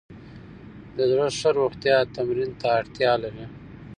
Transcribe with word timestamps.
د 0.95 0.97
زړه 1.11 1.27
ښه 1.39 1.49
روغتیا 1.59 1.97
تمرین 2.15 2.51
ته 2.59 2.67
اړتیا 2.79 3.11
لري. 3.23 3.45